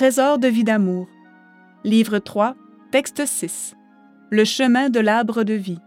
Trésor 0.00 0.38
de 0.38 0.48
vie 0.48 0.64
d'amour. 0.64 1.08
Livre 1.84 2.20
3, 2.20 2.56
texte 2.90 3.26
6. 3.26 3.76
Le 4.30 4.46
chemin 4.46 4.88
de 4.88 4.98
l'arbre 4.98 5.44
de 5.44 5.52
vie. 5.52 5.78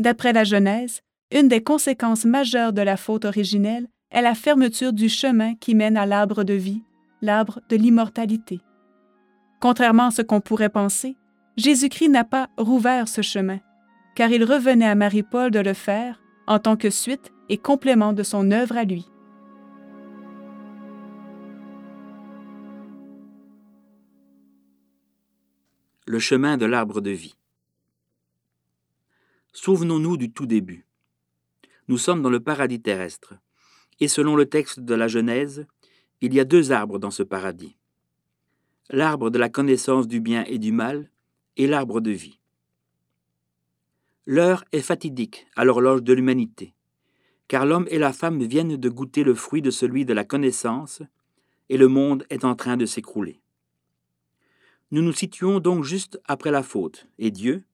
D'après 0.00 0.32
la 0.32 0.42
Genèse, 0.42 1.02
une 1.30 1.46
des 1.46 1.62
conséquences 1.62 2.24
majeures 2.24 2.72
de 2.72 2.82
la 2.82 2.96
faute 2.96 3.24
originelle 3.24 3.86
est 4.10 4.20
la 4.20 4.34
fermeture 4.34 4.92
du 4.92 5.08
chemin 5.08 5.54
qui 5.54 5.76
mène 5.76 5.96
à 5.96 6.06
l'arbre 6.06 6.42
de 6.42 6.54
vie, 6.54 6.82
l'arbre 7.22 7.60
de 7.68 7.76
l'immortalité. 7.76 8.58
Contrairement 9.60 10.06
à 10.06 10.10
ce 10.10 10.22
qu'on 10.22 10.40
pourrait 10.40 10.70
penser, 10.70 11.16
Jésus-Christ 11.56 12.08
n'a 12.08 12.24
pas 12.24 12.48
rouvert 12.58 13.06
ce 13.06 13.22
chemin, 13.22 13.60
car 14.16 14.32
il 14.32 14.42
revenait 14.42 14.88
à 14.88 14.96
Marie-Paul 14.96 15.52
de 15.52 15.60
le 15.60 15.72
faire 15.72 16.20
en 16.48 16.58
tant 16.58 16.76
que 16.76 16.90
suite 16.90 17.30
et 17.48 17.58
complément 17.58 18.12
de 18.12 18.24
son 18.24 18.50
œuvre 18.50 18.76
à 18.76 18.82
lui. 18.82 19.09
Le 26.10 26.18
chemin 26.18 26.56
de 26.56 26.66
l'arbre 26.66 27.00
de 27.00 27.12
vie. 27.12 27.36
Souvenons-nous 29.52 30.16
du 30.16 30.32
tout 30.32 30.44
début. 30.44 30.84
Nous 31.86 31.98
sommes 31.98 32.20
dans 32.20 32.30
le 32.30 32.40
paradis 32.40 32.82
terrestre, 32.82 33.34
et 34.00 34.08
selon 34.08 34.34
le 34.34 34.46
texte 34.46 34.80
de 34.80 34.94
la 34.96 35.06
Genèse, 35.06 35.68
il 36.20 36.34
y 36.34 36.40
a 36.40 36.44
deux 36.44 36.72
arbres 36.72 36.98
dans 36.98 37.12
ce 37.12 37.22
paradis. 37.22 37.76
L'arbre 38.88 39.30
de 39.30 39.38
la 39.38 39.48
connaissance 39.48 40.08
du 40.08 40.20
bien 40.20 40.42
et 40.48 40.58
du 40.58 40.72
mal 40.72 41.08
et 41.56 41.68
l'arbre 41.68 42.00
de 42.00 42.10
vie. 42.10 42.40
L'heure 44.26 44.64
est 44.72 44.82
fatidique 44.82 45.46
à 45.54 45.64
l'horloge 45.64 46.02
de 46.02 46.12
l'humanité, 46.12 46.74
car 47.46 47.66
l'homme 47.66 47.86
et 47.88 48.00
la 48.00 48.12
femme 48.12 48.42
viennent 48.42 48.76
de 48.76 48.88
goûter 48.88 49.22
le 49.22 49.36
fruit 49.36 49.62
de 49.62 49.70
celui 49.70 50.04
de 50.04 50.12
la 50.12 50.24
connaissance, 50.24 51.02
et 51.68 51.76
le 51.76 51.86
monde 51.86 52.26
est 52.30 52.44
en 52.44 52.56
train 52.56 52.76
de 52.76 52.84
s'écrouler. 52.84 53.40
Nous 54.90 55.02
nous 55.02 55.12
situons 55.12 55.60
donc 55.60 55.84
juste 55.84 56.20
après 56.24 56.50
la 56.50 56.62
faute, 56.62 57.06
et 57.18 57.30
Dieu, 57.30 57.64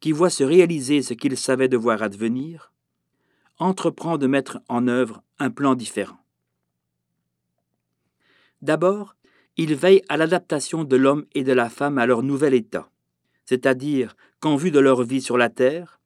qui 0.00 0.12
voit 0.12 0.30
se 0.30 0.44
réaliser 0.44 1.02
ce 1.02 1.14
qu'il 1.14 1.36
savait 1.36 1.68
devoir 1.68 2.02
advenir, 2.02 2.72
entreprend 3.58 4.18
de 4.18 4.26
mettre 4.26 4.60
en 4.68 4.88
œuvre 4.88 5.22
un 5.38 5.50
plan 5.50 5.74
différent. 5.74 6.18
D'abord, 8.62 9.16
il 9.56 9.74
veille 9.74 10.02
à 10.08 10.16
l'adaptation 10.16 10.84
de 10.84 10.96
l'homme 10.96 11.26
et 11.34 11.44
de 11.44 11.52
la 11.52 11.70
femme 11.70 11.98
à 11.98 12.06
leur 12.06 12.22
nouvel 12.22 12.54
état, 12.54 12.90
c'est-à-dire 13.44 14.16
qu'en 14.40 14.56
vue 14.56 14.70
de 14.70 14.80
leur 14.80 15.02
vie 15.02 15.22
sur 15.22 15.38
la 15.38 15.48
terre, 15.48 16.00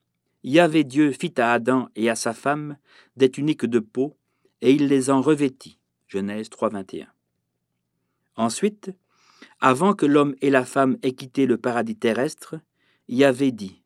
Yahvé 0.44 0.84
Dieu 0.84 1.12
fit 1.12 1.34
à 1.38 1.52
Adam 1.52 1.88
et 1.96 2.08
à 2.08 2.14
sa 2.14 2.32
femme 2.32 2.76
des 3.16 3.30
tuniques 3.30 3.66
de 3.66 3.78
peau, 3.78 4.16
et 4.60 4.72
il 4.72 4.88
les 4.88 5.10
en 5.10 5.20
revêtit. 5.20 5.78
Genèse 6.06 6.48
3.21. 6.48 7.06
Ensuite, 8.36 8.92
avant 9.60 9.92
que 9.92 10.06
l'homme 10.06 10.34
et 10.40 10.48
la 10.48 10.64
femme 10.64 10.96
aient 11.02 11.12
quitté 11.12 11.44
le 11.44 11.58
paradis 11.58 11.96
terrestre, 11.96 12.56
Yahvé 13.08 13.52
dit 13.52 13.82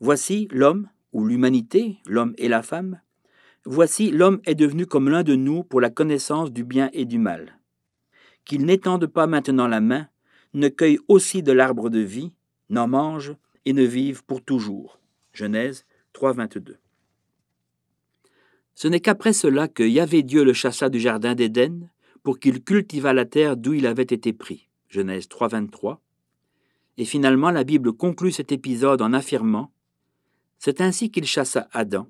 Voici 0.00 0.48
l'homme, 0.50 0.88
ou 1.12 1.24
l'humanité, 1.24 1.98
l'homme 2.06 2.34
et 2.38 2.48
la 2.48 2.62
femme, 2.62 3.00
voici 3.64 4.10
l'homme 4.10 4.40
est 4.44 4.54
devenu 4.54 4.86
comme 4.86 5.08
l'un 5.08 5.22
de 5.22 5.34
nous 5.34 5.62
pour 5.62 5.80
la 5.80 5.90
connaissance 5.90 6.52
du 6.52 6.64
bien 6.64 6.90
et 6.92 7.04
du 7.04 7.18
mal. 7.18 7.58
Qu'il 8.44 8.64
n'étende 8.64 9.06
pas 9.06 9.26
maintenant 9.26 9.68
la 9.68 9.80
main, 9.80 10.08
ne 10.54 10.68
cueille 10.68 10.98
aussi 11.06 11.42
de 11.42 11.52
l'arbre 11.52 11.90
de 11.90 12.00
vie, 12.00 12.32
n'en 12.68 12.88
mange 12.88 13.34
et 13.66 13.72
ne 13.72 13.84
vive 13.84 14.24
pour 14.24 14.42
toujours. 14.42 14.98
Genèse 15.32 15.84
3, 16.14 16.32
22. 16.32 16.78
Ce 18.74 18.88
n'est 18.88 19.00
qu'après 19.00 19.32
cela 19.32 19.68
que 19.68 19.82
Yahvé 19.82 20.22
Dieu 20.22 20.42
le 20.42 20.52
chassa 20.52 20.88
du 20.88 20.98
jardin 20.98 21.34
d'Éden 21.34 21.90
pour 22.22 22.38
qu'il 22.38 22.64
cultivât 22.64 23.12
la 23.12 23.26
terre 23.26 23.56
d'où 23.56 23.74
il 23.74 23.86
avait 23.86 24.02
été 24.02 24.32
pris. 24.32 24.69
Genèse 24.90 25.28
3, 25.28 25.48
23. 25.48 26.02
Et 26.98 27.04
finalement, 27.04 27.50
la 27.50 27.64
Bible 27.64 27.92
conclut 27.92 28.32
cet 28.32 28.50
épisode 28.50 29.00
en 29.00 29.12
affirmant 29.12 29.72
C'est 30.58 30.80
ainsi 30.80 31.10
qu'il 31.10 31.26
chassa 31.26 31.68
Adam, 31.72 32.08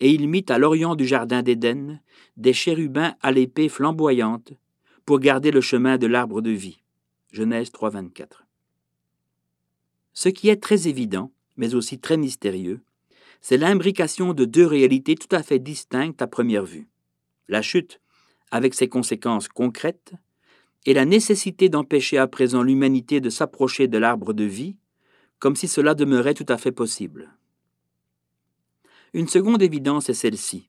et 0.00 0.10
il 0.10 0.28
mit 0.28 0.46
à 0.48 0.58
l'orient 0.58 0.96
du 0.96 1.06
jardin 1.06 1.42
d'Éden 1.42 2.00
des 2.38 2.54
chérubins 2.54 3.14
à 3.20 3.30
l'épée 3.30 3.68
flamboyante 3.68 4.54
pour 5.04 5.20
garder 5.20 5.50
le 5.50 5.60
chemin 5.60 5.98
de 5.98 6.06
l'arbre 6.06 6.40
de 6.40 6.50
vie. 6.50 6.82
Genèse 7.32 7.70
3, 7.70 7.90
24. 7.90 8.46
Ce 10.14 10.30
qui 10.30 10.48
est 10.48 10.62
très 10.62 10.88
évident, 10.88 11.32
mais 11.56 11.74
aussi 11.74 11.98
très 11.98 12.16
mystérieux, 12.16 12.80
c'est 13.42 13.58
l'imbrication 13.58 14.32
de 14.32 14.46
deux 14.46 14.66
réalités 14.66 15.16
tout 15.16 15.34
à 15.34 15.42
fait 15.42 15.58
distinctes 15.58 16.22
à 16.22 16.26
première 16.26 16.64
vue. 16.64 16.88
La 17.48 17.60
chute, 17.60 18.00
avec 18.50 18.72
ses 18.72 18.88
conséquences 18.88 19.48
concrètes, 19.48 20.14
et 20.86 20.94
la 20.94 21.04
nécessité 21.04 21.68
d'empêcher 21.68 22.18
à 22.18 22.26
présent 22.26 22.62
l'humanité 22.62 23.20
de 23.20 23.30
s'approcher 23.30 23.88
de 23.88 23.98
l'arbre 23.98 24.32
de 24.32 24.44
vie, 24.44 24.76
comme 25.38 25.56
si 25.56 25.68
cela 25.68 25.94
demeurait 25.94 26.34
tout 26.34 26.46
à 26.48 26.58
fait 26.58 26.72
possible. 26.72 27.30
Une 29.12 29.28
seconde 29.28 29.62
évidence 29.62 30.08
est 30.08 30.14
celle-ci, 30.14 30.68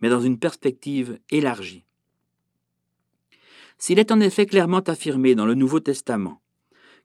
mais 0.00 0.08
dans 0.08 0.20
une 0.20 0.38
perspective 0.38 1.18
élargie. 1.30 1.84
S'il 3.78 3.98
est 3.98 4.12
en 4.12 4.20
effet 4.20 4.46
clairement 4.46 4.78
affirmé 4.78 5.34
dans 5.34 5.46
le 5.46 5.54
Nouveau 5.54 5.80
Testament 5.80 6.40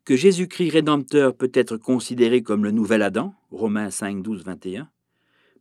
que 0.06 0.16
Jésus-Christ 0.16 0.70
Rédempteur 0.70 1.36
peut 1.36 1.52
être 1.54 1.76
considéré 1.76 2.42
comme 2.42 2.64
le 2.64 2.72
nouvel 2.72 3.02
Adam, 3.02 3.34
Romains 3.52 3.92
5, 3.92 4.22
12, 4.22 4.44
21, 4.46 4.90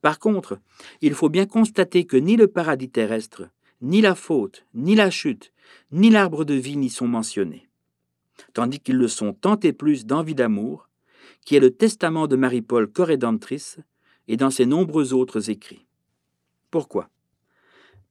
par 0.01 0.21
contre, 0.21 0.61
il 1.01 1.15
faut 1.15 1.29
bien 1.29 1.47
constater 1.47 2.05
que 2.05 2.17
ni 2.17 2.37
le 2.37 2.47
paradis 2.47 2.91
terrestre, 2.91 3.49
ni 3.81 4.01
la 4.01 4.15
faute, 4.15 4.65
ni 4.75 4.95
la 4.95 5.11
chute, 5.11 5.53
ni 5.91 6.11
l'arbre 6.11 6.45
de 6.45 6.55
vie 6.55 6.77
n'y 6.77 6.91
sont 6.91 7.09
mentionnés, 7.09 7.69
tandis 8.55 8.81
qu'ils 8.81 8.97
le 8.97 9.09
sont 9.09 9.33
tant 9.33 9.59
et 9.61 9.73
plus 9.73 10.07
dans 10.07 10.23
Vie 10.23 10.35
d'amour, 10.35 10.89
qui 11.45 11.57
est 11.57 11.61
le 11.61 11.71
testament 11.71 12.27
de 12.27 12.37
Marie-Paul 12.37 12.91
corédentrice, 12.91 13.79
et 14.29 14.37
dans 14.37 14.51
ses 14.51 14.67
nombreux 14.67 15.13
autres 15.13 15.51
écrits. 15.51 15.87
Pourquoi? 16.71 17.09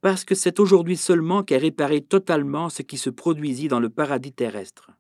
Parce 0.02 0.24
que 0.24 0.36
c'est 0.36 0.60
aujourd'hui 0.60 0.98
seulement 0.98 1.44
qu'est 1.44 1.58
réparé 1.58 2.02
totalement 2.02 2.70
ce 2.70 2.84
qui 2.84 2.98
se 2.98 3.10
produisit 3.10 3.68
dans 3.68 3.80
le 3.80 3.90
paradis 3.90 4.32
terrestre. 4.32 4.92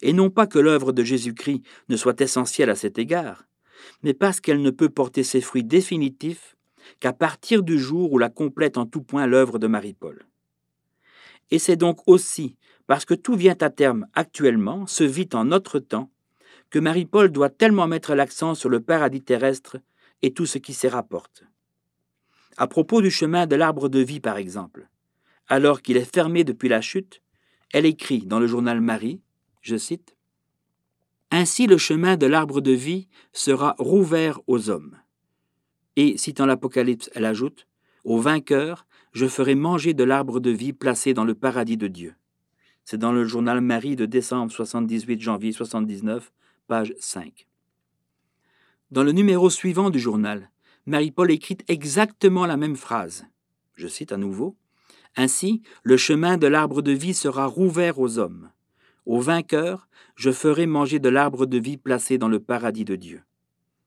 Et 0.00 0.12
non 0.12 0.30
pas 0.30 0.46
que 0.46 0.58
l'œuvre 0.58 0.92
de 0.92 1.04
Jésus-Christ 1.04 1.62
ne 1.88 1.96
soit 1.96 2.20
essentielle 2.20 2.70
à 2.70 2.76
cet 2.76 2.98
égard, 2.98 3.46
mais 4.02 4.14
parce 4.14 4.40
qu'elle 4.40 4.62
ne 4.62 4.70
peut 4.70 4.88
porter 4.88 5.22
ses 5.22 5.40
fruits 5.40 5.64
définitifs 5.64 6.56
qu'à 7.00 7.12
partir 7.12 7.62
du 7.62 7.78
jour 7.78 8.12
où 8.12 8.18
la 8.18 8.28
complète 8.28 8.78
en 8.78 8.86
tout 8.86 9.02
point 9.02 9.26
l'œuvre 9.26 9.58
de 9.58 9.66
Marie-Paul. 9.66 10.26
Et 11.50 11.58
c'est 11.58 11.76
donc 11.76 12.00
aussi 12.06 12.56
parce 12.86 13.04
que 13.04 13.14
tout 13.14 13.34
vient 13.34 13.56
à 13.60 13.70
terme 13.70 14.06
actuellement, 14.14 14.86
se 14.86 15.04
vit 15.04 15.28
en 15.32 15.44
notre 15.44 15.78
temps, 15.78 16.10
que 16.70 16.78
Marie-Paul 16.78 17.30
doit 17.30 17.50
tellement 17.50 17.86
mettre 17.86 18.14
l'accent 18.14 18.54
sur 18.54 18.68
le 18.68 18.80
paradis 18.80 19.22
terrestre 19.22 19.78
et 20.22 20.32
tout 20.32 20.46
ce 20.46 20.58
qui 20.58 20.74
s'y 20.74 20.88
rapporte. 20.88 21.44
À 22.56 22.66
propos 22.66 23.00
du 23.00 23.10
chemin 23.10 23.46
de 23.46 23.56
l'arbre 23.56 23.88
de 23.88 24.00
vie, 24.00 24.20
par 24.20 24.36
exemple, 24.36 24.88
alors 25.48 25.82
qu'il 25.82 25.96
est 25.96 26.10
fermé 26.10 26.44
depuis 26.44 26.68
la 26.68 26.80
chute, 26.80 27.22
elle 27.72 27.86
écrit 27.86 28.26
dans 28.26 28.40
le 28.40 28.46
journal 28.46 28.80
Marie, 28.80 29.20
je 29.60 29.76
cite, 29.76 30.16
Ainsi 31.30 31.66
le 31.66 31.78
chemin 31.78 32.16
de 32.16 32.26
l'arbre 32.26 32.60
de 32.60 32.72
vie 32.72 33.08
sera 33.32 33.74
rouvert 33.78 34.40
aux 34.46 34.68
hommes. 34.68 34.98
Et, 35.96 36.16
citant 36.16 36.46
l'Apocalypse, 36.46 37.10
elle 37.14 37.24
ajoute, 37.24 37.66
Au 38.04 38.18
vainqueur, 38.18 38.86
je 39.12 39.26
ferai 39.26 39.54
manger 39.54 39.94
de 39.94 40.04
l'arbre 40.04 40.40
de 40.40 40.50
vie 40.50 40.72
placé 40.72 41.14
dans 41.14 41.24
le 41.24 41.34
paradis 41.34 41.76
de 41.76 41.86
Dieu. 41.86 42.14
C'est 42.84 42.98
dans 42.98 43.12
le 43.12 43.24
journal 43.24 43.60
Marie 43.60 43.96
de 43.96 44.06
décembre 44.06 44.50
78, 44.50 45.20
janvier 45.20 45.52
79, 45.52 46.32
page 46.66 46.94
5. 46.98 47.46
Dans 48.90 49.04
le 49.04 49.12
numéro 49.12 49.50
suivant 49.50 49.90
du 49.90 49.98
journal, 49.98 50.50
Marie-Paul 50.86 51.30
écrit 51.30 51.58
exactement 51.68 52.46
la 52.46 52.56
même 52.56 52.76
phrase. 52.76 53.24
Je 53.74 53.86
cite 53.86 54.12
à 54.12 54.16
nouveau. 54.16 54.56
Ainsi, 55.16 55.62
le 55.82 55.96
chemin 55.96 56.38
de 56.38 56.46
l'arbre 56.46 56.82
de 56.82 56.92
vie 56.92 57.14
sera 57.14 57.46
rouvert 57.46 57.98
aux 58.00 58.18
hommes. 58.18 58.50
Au 59.06 59.20
vainqueur, 59.20 59.88
je 60.16 60.30
ferai 60.30 60.66
manger 60.66 60.98
de 60.98 61.08
l'arbre 61.08 61.46
de 61.46 61.58
vie 61.58 61.76
placé 61.76 62.18
dans 62.18 62.28
le 62.28 62.40
paradis 62.40 62.84
de 62.84 62.96
Dieu. 62.96 63.22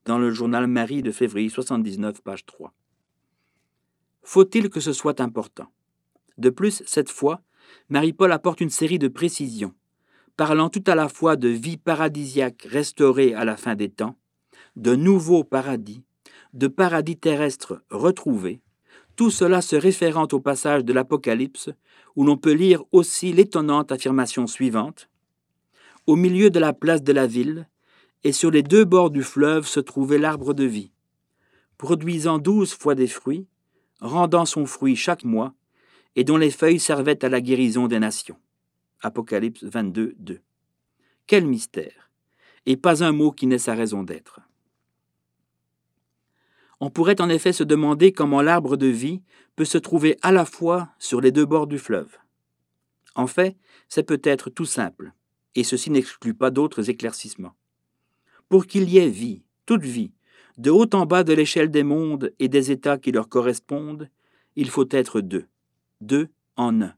Dans 0.06 0.18
le 0.18 0.30
journal 0.30 0.68
Marie 0.68 1.02
de 1.02 1.10
février 1.10 1.48
79, 1.48 2.22
page 2.22 2.46
3. 2.46 2.72
Faut-il 4.22 4.70
que 4.70 4.78
ce 4.78 4.92
soit 4.92 5.20
important? 5.20 5.66
De 6.38 6.48
plus, 6.48 6.84
cette 6.86 7.10
fois, 7.10 7.40
Marie-Paul 7.88 8.30
apporte 8.30 8.60
une 8.60 8.70
série 8.70 9.00
de 9.00 9.08
précisions, 9.08 9.74
parlant 10.36 10.68
tout 10.68 10.84
à 10.86 10.94
la 10.94 11.08
fois 11.08 11.34
de 11.34 11.48
vie 11.48 11.76
paradisiaque 11.76 12.68
restaurée 12.70 13.34
à 13.34 13.44
la 13.44 13.56
fin 13.56 13.74
des 13.74 13.88
temps, 13.88 14.16
de 14.76 14.94
nouveaux 14.94 15.42
paradis, 15.42 16.04
de 16.54 16.68
paradis 16.68 17.16
terrestres 17.16 17.82
retrouvés, 17.90 18.60
tout 19.16 19.30
cela 19.30 19.60
se 19.60 19.74
référant 19.74 20.28
au 20.30 20.38
passage 20.38 20.84
de 20.84 20.92
l'Apocalypse, 20.92 21.70
où 22.14 22.24
l'on 22.24 22.36
peut 22.36 22.52
lire 22.52 22.84
aussi 22.92 23.32
l'étonnante 23.32 23.90
affirmation 23.90 24.46
suivante. 24.46 25.08
Au 26.06 26.14
milieu 26.14 26.50
de 26.50 26.60
la 26.60 26.72
place 26.72 27.02
de 27.02 27.12
la 27.12 27.26
ville, 27.26 27.66
et 28.26 28.32
sur 28.32 28.50
les 28.50 28.64
deux 28.64 28.84
bords 28.84 29.10
du 29.10 29.22
fleuve 29.22 29.68
se 29.68 29.78
trouvait 29.78 30.18
l'arbre 30.18 30.52
de 30.52 30.64
vie, 30.64 30.90
produisant 31.78 32.38
douze 32.38 32.74
fois 32.74 32.96
des 32.96 33.06
fruits, 33.06 33.46
rendant 34.00 34.44
son 34.44 34.66
fruit 34.66 34.96
chaque 34.96 35.22
mois, 35.22 35.54
et 36.16 36.24
dont 36.24 36.36
les 36.36 36.50
feuilles 36.50 36.80
servaient 36.80 37.24
à 37.24 37.28
la 37.28 37.40
guérison 37.40 37.86
des 37.86 38.00
nations. 38.00 38.36
Apocalypse 39.00 39.62
22, 39.62 40.16
2. 40.18 40.40
Quel 41.28 41.46
mystère 41.46 42.10
Et 42.66 42.76
pas 42.76 43.04
un 43.04 43.12
mot 43.12 43.30
qui 43.30 43.46
n'ait 43.46 43.58
sa 43.58 43.76
raison 43.76 44.02
d'être. 44.02 44.40
On 46.80 46.90
pourrait 46.90 47.20
en 47.20 47.28
effet 47.28 47.52
se 47.52 47.62
demander 47.62 48.10
comment 48.10 48.42
l'arbre 48.42 48.76
de 48.76 48.88
vie 48.88 49.22
peut 49.54 49.64
se 49.64 49.78
trouver 49.78 50.16
à 50.22 50.32
la 50.32 50.46
fois 50.46 50.88
sur 50.98 51.20
les 51.20 51.30
deux 51.30 51.46
bords 51.46 51.68
du 51.68 51.78
fleuve. 51.78 52.18
En 53.14 53.28
fait, 53.28 53.56
c'est 53.88 54.02
peut-être 54.02 54.50
tout 54.50 54.64
simple, 54.64 55.12
et 55.54 55.62
ceci 55.62 55.90
n'exclut 55.92 56.34
pas 56.34 56.50
d'autres 56.50 56.90
éclaircissements. 56.90 57.54
Pour 58.48 58.66
qu'il 58.66 58.88
y 58.88 58.98
ait 58.98 59.08
vie, 59.08 59.42
toute 59.66 59.82
vie, 59.82 60.12
de 60.58 60.70
haut 60.70 60.88
en 60.94 61.04
bas 61.06 61.24
de 61.24 61.32
l'échelle 61.32 61.70
des 61.70 61.82
mondes 61.82 62.32
et 62.38 62.48
des 62.48 62.70
états 62.70 62.98
qui 62.98 63.12
leur 63.12 63.28
correspondent, 63.28 64.08
il 64.54 64.70
faut 64.70 64.88
être 64.90 65.20
deux, 65.20 65.46
deux 66.00 66.28
en 66.56 66.80
un. 66.80 66.94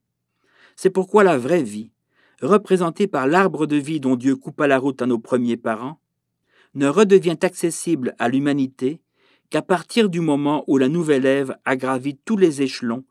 C'est 0.77 0.91
pourquoi 0.91 1.25
la 1.25 1.39
vraie 1.39 1.63
vie, 1.63 1.91
représentée 2.41 3.09
par 3.09 3.27
l'arbre 3.27 3.67
de 3.67 3.77
vie 3.77 4.01
dont 4.01 4.15
Dieu 4.15 4.37
coupa 4.37 4.67
la 4.67 4.79
route 4.79 5.03
à 5.03 5.07
nos 5.07 5.19
premiers 5.19 5.57
parents, 5.57 6.01
ne 6.75 6.87
redevient 6.87 7.39
accessible 7.43 8.15
à 8.19 8.29
l'humanité 8.29 9.01
qu'à 9.51 9.63
partir 9.63 10.09
du 10.09 10.21
moment 10.21 10.63
où 10.67 10.79
la 10.79 10.89
nouvelle 10.89 11.27
Ève 11.27 11.57
a 11.65 11.77
gravi 11.77 12.17
tous 12.25 12.37
les 12.37 12.63
échelons, 12.63 13.05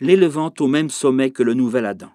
l'élevant 0.00 0.52
au 0.58 0.66
même 0.66 0.90
sommet 0.90 1.30
que 1.30 1.42
le 1.42 1.54
nouvel 1.54 1.86
Adam. 1.86 2.10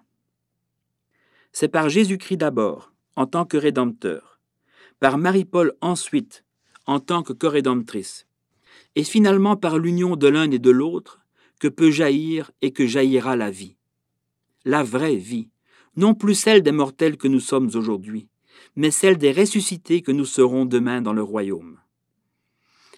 C'est 1.53 1.69
par 1.69 1.89
Jésus-Christ 1.89 2.37
d'abord, 2.37 2.93
en 3.15 3.25
tant 3.25 3.45
que 3.45 3.57
Rédempteur, 3.57 4.38
par 4.99 5.17
Marie-Paul 5.17 5.73
ensuite, 5.81 6.43
en 6.85 6.99
tant 6.99 7.23
que 7.23 7.33
co-rédemptrice, 7.33 8.27
et 8.95 9.03
finalement 9.03 9.55
par 9.55 9.77
l'union 9.77 10.15
de 10.15 10.27
l'un 10.27 10.49
et 10.51 10.59
de 10.59 10.69
l'autre, 10.69 11.21
que 11.59 11.67
peut 11.67 11.91
jaillir 11.91 12.51
et 12.61 12.71
que 12.71 12.85
jaillira 12.85 13.35
la 13.35 13.51
vie. 13.51 13.75
La 14.65 14.83
vraie 14.83 15.15
vie, 15.15 15.49
non 15.95 16.13
plus 16.13 16.35
celle 16.35 16.61
des 16.61 16.71
mortels 16.71 17.17
que 17.17 17.27
nous 17.27 17.39
sommes 17.39 17.69
aujourd'hui, 17.75 18.27
mais 18.75 18.91
celle 18.91 19.17
des 19.17 19.31
ressuscités 19.31 20.01
que 20.01 20.11
nous 20.11 20.25
serons 20.25 20.65
demain 20.65 21.01
dans 21.01 21.13
le 21.13 21.23
royaume 21.23 21.79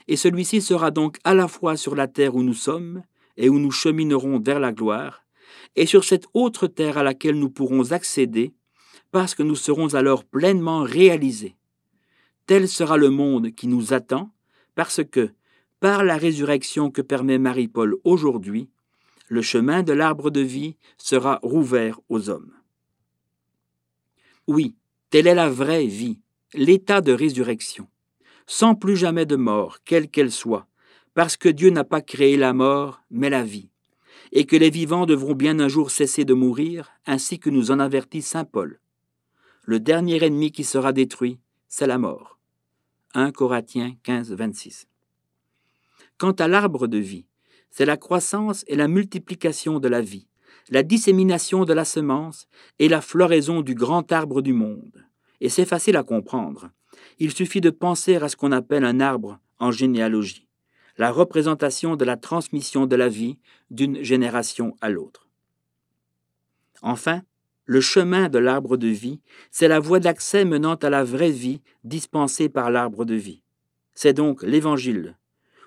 et 0.07 0.17
celui-ci 0.17 0.61
sera 0.61 0.91
donc 0.91 1.19
à 1.23 1.33
la 1.33 1.47
fois 1.47 1.77
sur 1.77 1.95
la 1.95 2.07
terre 2.07 2.35
où 2.35 2.43
nous 2.43 2.53
sommes 2.53 3.03
et 3.37 3.47
où 3.47 3.59
nous 3.59 3.71
cheminerons 3.71 4.39
vers 4.39 4.59
la 4.59 4.73
gloire, 4.73 5.23
et 5.77 5.85
sur 5.85 6.03
cette 6.03 6.25
autre 6.33 6.67
terre 6.67 6.97
à 6.97 7.03
laquelle 7.03 7.39
nous 7.39 7.49
pourrons 7.49 7.93
accéder, 7.93 8.53
parce 9.11 9.35
que 9.35 9.43
nous 9.43 9.55
serons 9.55 9.93
alors 9.93 10.25
pleinement 10.25 10.83
réalisés. 10.83 11.55
Tel 12.45 12.67
sera 12.67 12.97
le 12.97 13.09
monde 13.09 13.51
qui 13.51 13.67
nous 13.67 13.93
attend, 13.93 14.31
parce 14.75 15.01
que, 15.03 15.31
par 15.79 16.03
la 16.03 16.17
résurrection 16.17 16.91
que 16.91 17.01
permet 17.01 17.37
Marie-Paul 17.37 17.97
aujourd'hui, 18.03 18.69
le 19.29 19.41
chemin 19.41 19.83
de 19.83 19.93
l'arbre 19.93 20.29
de 20.29 20.41
vie 20.41 20.75
sera 20.97 21.39
rouvert 21.41 21.99
aux 22.09 22.29
hommes. 22.29 22.53
Oui, 24.47 24.75
telle 25.09 25.27
est 25.27 25.35
la 25.35 25.49
vraie 25.49 25.85
vie, 25.85 26.19
l'état 26.53 27.01
de 27.01 27.13
résurrection 27.13 27.87
sans 28.51 28.75
plus 28.75 28.97
jamais 28.97 29.25
de 29.25 29.37
mort, 29.37 29.77
quelle 29.85 30.09
qu'elle 30.09 30.29
soit, 30.29 30.67
parce 31.13 31.37
que 31.37 31.47
Dieu 31.47 31.69
n'a 31.69 31.85
pas 31.85 32.01
créé 32.01 32.35
la 32.35 32.51
mort, 32.51 33.01
mais 33.09 33.29
la 33.29 33.43
vie, 33.43 33.69
et 34.33 34.45
que 34.45 34.57
les 34.57 34.69
vivants 34.69 35.05
devront 35.05 35.35
bien 35.35 35.59
un 35.61 35.69
jour 35.69 35.89
cesser 35.89 36.25
de 36.25 36.33
mourir, 36.33 36.91
ainsi 37.05 37.39
que 37.39 37.49
nous 37.49 37.71
en 37.71 37.79
avertit 37.79 38.21
Saint 38.21 38.43
Paul. 38.43 38.81
Le 39.63 39.79
dernier 39.79 40.21
ennemi 40.21 40.51
qui 40.51 40.65
sera 40.65 40.91
détruit, 40.91 41.39
c'est 41.71 41.87
la 41.87 41.97
mort. 41.97 42.37
1 43.15 43.31
Corinthiens 43.31 43.95
15, 44.03 44.33
26. 44.33 44.87
Quant 46.19 46.33
à 46.33 46.47
l'arbre 46.47 46.85
de 46.85 46.99
vie, 46.99 47.25
c'est 47.71 47.85
la 47.85 47.97
croissance 47.97 48.63
et 48.67 48.75
la 48.75 48.87
multiplication 48.87 49.79
de 49.79 49.87
la 49.87 50.01
vie, 50.01 50.27
la 50.69 50.83
dissémination 50.83 51.65
de 51.65 51.73
la 51.73 51.85
semence 51.85 52.47
et 52.77 52.89
la 52.89 53.01
floraison 53.01 53.61
du 53.61 53.73
grand 53.73 54.11
arbre 54.11 54.43
du 54.43 54.53
monde. 54.53 55.03
Et 55.39 55.49
c'est 55.49 55.65
facile 55.65 55.97
à 55.97 56.03
comprendre 56.03 56.69
il 57.19 57.31
suffit 57.31 57.61
de 57.61 57.69
penser 57.69 58.15
à 58.15 58.29
ce 58.29 58.35
qu'on 58.35 58.51
appelle 58.51 58.83
un 58.83 58.99
arbre 58.99 59.39
en 59.59 59.71
généalogie, 59.71 60.47
la 60.97 61.11
représentation 61.11 61.95
de 61.95 62.05
la 62.05 62.17
transmission 62.17 62.85
de 62.85 62.95
la 62.95 63.09
vie 63.09 63.37
d'une 63.69 64.03
génération 64.03 64.75
à 64.81 64.89
l'autre. 64.89 65.29
Enfin, 66.81 67.21
le 67.65 67.81
chemin 67.81 68.29
de 68.29 68.39
l'arbre 68.39 68.77
de 68.77 68.87
vie, 68.87 69.21
c'est 69.51 69.67
la 69.67 69.79
voie 69.79 69.99
d'accès 69.99 70.45
menant 70.45 70.75
à 70.75 70.89
la 70.89 71.03
vraie 71.03 71.31
vie 71.31 71.61
dispensée 71.83 72.49
par 72.49 72.71
l'arbre 72.71 73.05
de 73.05 73.15
vie. 73.15 73.43
C'est 73.93 74.13
donc 74.13 74.43
l'Évangile, 74.43 75.17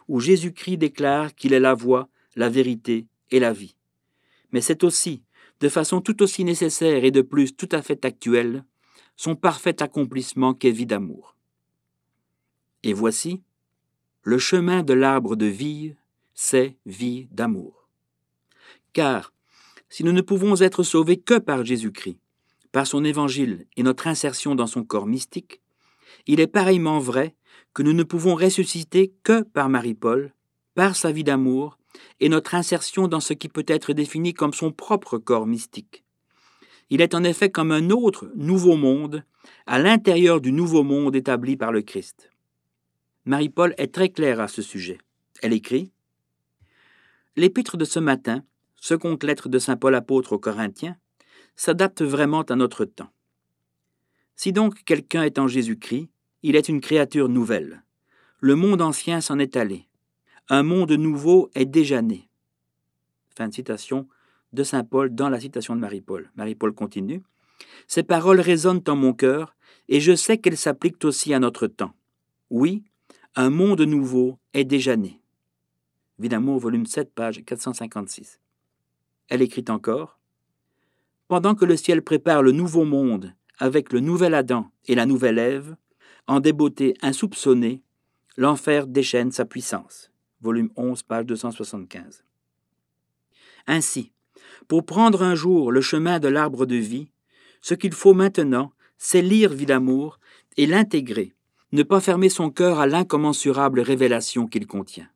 où 0.08 0.20
Jésus-Christ 0.20 0.78
déclare 0.78 1.34
qu'il 1.34 1.52
est 1.52 1.60
la 1.60 1.74
voie, 1.74 2.08
la 2.36 2.48
vérité 2.48 3.06
et 3.30 3.40
la 3.40 3.52
vie. 3.52 3.76
Mais 4.52 4.60
c'est 4.60 4.84
aussi, 4.84 5.22
de 5.60 5.68
façon 5.68 6.00
tout 6.00 6.22
aussi 6.22 6.44
nécessaire 6.44 7.04
et 7.04 7.10
de 7.10 7.22
plus 7.22 7.56
tout 7.56 7.68
à 7.72 7.82
fait 7.82 8.04
actuelle, 8.04 8.64
son 9.16 9.36
parfait 9.36 9.82
accomplissement 9.82 10.54
qu'est 10.54 10.70
vie 10.70 10.86
d'amour. 10.86 11.36
Et 12.82 12.92
voici, 12.92 13.42
le 14.22 14.38
chemin 14.38 14.82
de 14.82 14.94
l'arbre 14.94 15.36
de 15.36 15.46
vie, 15.46 15.94
c'est 16.34 16.76
vie 16.86 17.28
d'amour. 17.30 17.88
Car, 18.92 19.33
si 19.88 20.04
nous 20.04 20.12
ne 20.12 20.20
pouvons 20.20 20.60
être 20.60 20.82
sauvés 20.82 21.18
que 21.18 21.38
par 21.38 21.64
Jésus-Christ, 21.64 22.18
par 22.72 22.86
son 22.86 23.04
évangile 23.04 23.66
et 23.76 23.82
notre 23.82 24.06
insertion 24.06 24.54
dans 24.54 24.66
son 24.66 24.84
corps 24.84 25.06
mystique, 25.06 25.60
il 26.26 26.40
est 26.40 26.46
pareillement 26.46 26.98
vrai 26.98 27.34
que 27.72 27.82
nous 27.82 27.92
ne 27.92 28.02
pouvons 28.02 28.34
ressusciter 28.34 29.12
que 29.22 29.42
par 29.42 29.68
Marie-Paul, 29.68 30.32
par 30.74 30.96
sa 30.96 31.12
vie 31.12 31.24
d'amour 31.24 31.78
et 32.20 32.28
notre 32.28 32.54
insertion 32.54 33.08
dans 33.08 33.20
ce 33.20 33.32
qui 33.32 33.48
peut 33.48 33.64
être 33.66 33.92
défini 33.92 34.34
comme 34.34 34.52
son 34.52 34.72
propre 34.72 35.18
corps 35.18 35.46
mystique. 35.46 36.04
Il 36.90 37.00
est 37.00 37.14
en 37.14 37.24
effet 37.24 37.50
comme 37.50 37.72
un 37.72 37.90
autre 37.90 38.30
nouveau 38.34 38.76
monde 38.76 39.24
à 39.66 39.78
l'intérieur 39.78 40.40
du 40.40 40.52
nouveau 40.52 40.82
monde 40.82 41.16
établi 41.16 41.56
par 41.56 41.72
le 41.72 41.82
Christ. 41.82 42.30
Marie-Paul 43.24 43.74
est 43.78 43.92
très 43.92 44.10
claire 44.10 44.40
à 44.40 44.48
ce 44.48 44.62
sujet. 44.62 44.98
Elle 45.42 45.52
écrit 45.52 45.90
L'épître 47.36 47.76
de 47.76 47.84
ce 47.84 47.98
matin, 47.98 48.44
seconde 48.84 49.22
lettre 49.22 49.48
de 49.48 49.58
saint 49.58 49.78
Paul 49.78 49.94
apôtre 49.94 50.34
aux 50.34 50.38
Corinthiens, 50.38 50.98
s'adapte 51.56 52.02
vraiment 52.02 52.42
à 52.42 52.54
notre 52.54 52.84
temps. 52.84 53.08
Si 54.36 54.52
donc 54.52 54.84
quelqu'un 54.84 55.22
est 55.22 55.38
en 55.38 55.48
Jésus-Christ, 55.48 56.10
il 56.42 56.54
est 56.54 56.68
une 56.68 56.82
créature 56.82 57.30
nouvelle. 57.30 57.82
Le 58.40 58.56
monde 58.56 58.82
ancien 58.82 59.22
s'en 59.22 59.38
est 59.38 59.56
allé. 59.56 59.88
Un 60.50 60.62
monde 60.62 60.92
nouveau 60.92 61.50
est 61.54 61.64
déjà 61.64 62.02
né. 62.02 62.28
Fin 63.34 63.48
de 63.48 63.54
citation 63.54 64.06
de 64.52 64.62
saint 64.62 64.84
Paul 64.84 65.14
dans 65.14 65.30
la 65.30 65.40
citation 65.40 65.74
de 65.74 65.80
Marie-Paul. 65.80 66.30
Marie-Paul 66.36 66.74
continue. 66.74 67.22
Ces 67.88 68.02
paroles 68.02 68.40
résonnent 68.40 68.84
en 68.86 68.96
mon 68.96 69.14
cœur, 69.14 69.56
et 69.88 70.00
je 70.00 70.14
sais 70.14 70.36
qu'elles 70.36 70.58
s'appliquent 70.58 71.04
aussi 71.04 71.32
à 71.32 71.38
notre 71.38 71.68
temps. 71.68 71.94
Oui, 72.50 72.84
un 73.34 73.48
monde 73.48 73.80
nouveau 73.80 74.38
est 74.52 74.64
déjà 74.64 74.96
né. 74.96 75.22
Vie 76.18 76.28
volume 76.28 76.84
7, 76.86 77.14
page 77.14 77.42
456. 77.46 78.40
Elle 79.28 79.42
écrit 79.42 79.64
encore 79.68 80.18
Pendant 81.28 81.54
que 81.54 81.64
le 81.64 81.76
ciel 81.76 82.02
prépare 82.02 82.42
le 82.42 82.52
nouveau 82.52 82.84
monde 82.84 83.34
avec 83.58 83.92
le 83.92 84.00
nouvel 84.00 84.34
Adam 84.34 84.70
et 84.86 84.94
la 84.94 85.06
nouvelle 85.06 85.38
Ève, 85.38 85.76
en 86.26 86.40
des 86.40 86.52
beautés 86.52 86.94
insoupçonnées, 87.02 87.82
l'enfer 88.36 88.86
déchaîne 88.86 89.30
sa 89.30 89.44
puissance. 89.44 90.10
Volume 90.40 90.70
11, 90.76 91.02
page 91.04 91.26
275. 91.26 92.24
Ainsi, 93.66 94.12
pour 94.68 94.84
prendre 94.84 95.22
un 95.22 95.34
jour 95.34 95.72
le 95.72 95.80
chemin 95.80 96.18
de 96.18 96.28
l'arbre 96.28 96.66
de 96.66 96.76
vie, 96.76 97.10
ce 97.60 97.74
qu'il 97.74 97.92
faut 97.92 98.14
maintenant, 98.14 98.72
c'est 98.98 99.22
lire 99.22 99.52
Vie 99.52 99.66
d'amour 99.66 100.18
et 100.56 100.66
l'intégrer 100.66 101.34
ne 101.72 101.82
pas 101.82 102.00
fermer 102.00 102.28
son 102.28 102.50
cœur 102.50 102.78
à 102.78 102.86
l'incommensurable 102.86 103.80
révélation 103.80 104.46
qu'il 104.46 104.66
contient. 104.66 105.08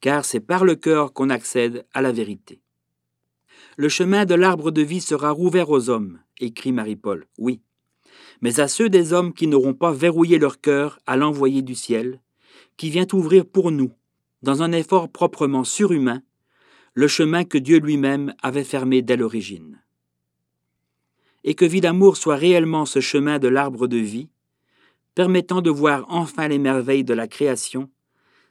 Car 0.00 0.24
c'est 0.24 0.40
par 0.40 0.64
le 0.64 0.74
cœur 0.74 1.12
qu'on 1.14 1.30
accède 1.30 1.86
à 1.94 2.02
la 2.02 2.12
vérité. 2.12 2.60
Le 3.78 3.90
chemin 3.90 4.24
de 4.24 4.34
l'arbre 4.34 4.70
de 4.70 4.80
vie 4.80 5.02
sera 5.02 5.30
rouvert 5.30 5.68
aux 5.68 5.90
hommes, 5.90 6.18
écrit 6.40 6.72
Marie-Paul, 6.72 7.26
oui, 7.36 7.60
mais 8.40 8.58
à 8.58 8.68
ceux 8.68 8.88
des 8.88 9.12
hommes 9.12 9.34
qui 9.34 9.46
n'auront 9.46 9.74
pas 9.74 9.92
verrouillé 9.92 10.38
leur 10.38 10.62
cœur 10.62 10.98
à 11.04 11.18
l'envoyé 11.18 11.60
du 11.60 11.74
ciel, 11.74 12.22
qui 12.78 12.88
vient 12.88 13.06
ouvrir 13.12 13.44
pour 13.44 13.70
nous, 13.70 13.92
dans 14.40 14.62
un 14.62 14.72
effort 14.72 15.10
proprement 15.10 15.62
surhumain, 15.62 16.22
le 16.94 17.06
chemin 17.06 17.44
que 17.44 17.58
Dieu 17.58 17.78
lui-même 17.78 18.34
avait 18.42 18.64
fermé 18.64 19.02
dès 19.02 19.18
l'origine. 19.18 19.82
Et 21.44 21.54
que 21.54 21.66
vie 21.66 21.82
d'amour 21.82 22.16
soit 22.16 22.36
réellement 22.36 22.86
ce 22.86 23.00
chemin 23.00 23.38
de 23.38 23.48
l'arbre 23.48 23.88
de 23.88 23.98
vie, 23.98 24.30
permettant 25.14 25.60
de 25.60 25.68
voir 25.70 26.06
enfin 26.08 26.48
les 26.48 26.58
merveilles 26.58 27.04
de 27.04 27.12
la 27.12 27.28
création, 27.28 27.90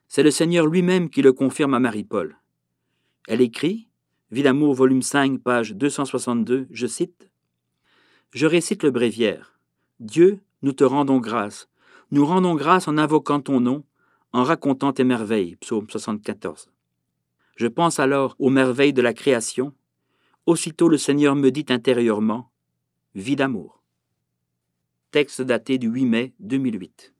c'est 0.08 0.24
le 0.24 0.30
Seigneur 0.30 0.68
lui-même 0.68 1.10
qui 1.10 1.24
le 1.24 1.34
confirme 1.34 1.74
à 1.74 1.80
Marie-Paul. 1.80 2.38
Elle 3.28 3.42
écrit, 3.42 3.88
Vie 4.32 4.44
d'amour, 4.44 4.74
volume 4.74 5.02
5, 5.02 5.40
page 5.40 5.74
262, 5.74 6.68
je 6.72 6.88
cite 6.88 7.30
Je 8.32 8.46
récite 8.46 8.84
le 8.84 8.92
bréviaire. 8.92 9.60
Dieu, 10.00 10.40
nous 10.62 10.74
te 10.74 10.84
rendons 10.84 11.20
grâce. 11.20 11.70
Nous 12.12 12.26
rendons 12.26 12.56
grâce 12.56 12.88
en 12.88 12.98
invoquant 12.98 13.40
ton 13.40 13.60
nom, 13.60 13.84
en 14.34 14.44
racontant 14.44 14.94
tes 14.94 15.04
merveilles. 15.04 15.56
Psaume 15.58 15.90
74. 15.90 16.70
Je 17.56 17.68
pense 17.68 18.00
alors 18.00 18.36
aux 18.40 18.50
merveilles 18.50 18.94
de 18.94 19.02
la 19.02 19.14
création, 19.14 19.74
Aussitôt 20.46 20.90
le 20.90 21.00
Seigneur 21.00 21.36
me 21.36 21.50
dit 21.50 21.66
intérieurement 21.70 22.52
Vie 23.16 23.36
d'amour. 23.36 23.82
Texte 25.10 25.42
daté 25.42 25.80
du 25.80 25.88
8 25.88 26.06
mai 26.06 26.34
2008. 26.40 27.15